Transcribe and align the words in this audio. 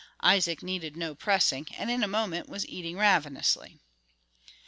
Isaac 0.23 0.63
needed 0.63 0.97
no 0.97 1.13
pressing, 1.13 1.67
and 1.77 1.91
in 1.91 2.01
a 2.01 2.07
moment 2.07 2.49
was 2.49 2.67
eating 2.67 2.97
ravenously. 2.97 3.77